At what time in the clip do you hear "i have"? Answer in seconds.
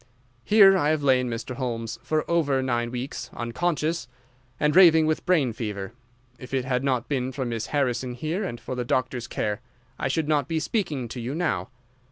0.75-1.03